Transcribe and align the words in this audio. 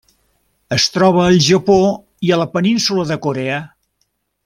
Es 0.75 0.85
troba 0.95 1.25
al 1.27 1.37
Japó 1.49 1.77
i 2.29 2.33
a 2.33 2.41
la 2.45 2.51
Península 2.57 3.07
de 3.15 3.19
Corea. 3.27 3.65